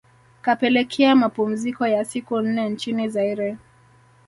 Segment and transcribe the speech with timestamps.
[0.41, 3.57] kapelekea mapumziko ya siku nne nchini Zaire